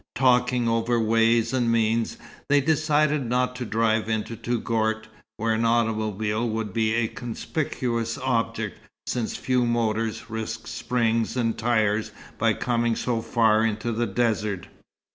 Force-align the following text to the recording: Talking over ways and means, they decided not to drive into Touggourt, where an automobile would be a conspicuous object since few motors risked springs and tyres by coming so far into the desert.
Talking 0.15 0.67
over 0.67 0.99
ways 0.99 1.53
and 1.53 1.71
means, 1.71 2.17
they 2.49 2.59
decided 2.59 3.23
not 3.23 3.55
to 3.57 3.65
drive 3.65 4.09
into 4.09 4.35
Touggourt, 4.35 5.07
where 5.37 5.53
an 5.53 5.63
automobile 5.63 6.49
would 6.49 6.73
be 6.73 6.95
a 6.95 7.07
conspicuous 7.07 8.17
object 8.17 8.79
since 9.05 9.37
few 9.37 9.63
motors 9.63 10.27
risked 10.27 10.67
springs 10.67 11.37
and 11.37 11.55
tyres 11.55 12.11
by 12.39 12.53
coming 12.55 12.95
so 12.95 13.21
far 13.21 13.63
into 13.63 13.91
the 13.91 14.07
desert. 14.07 14.65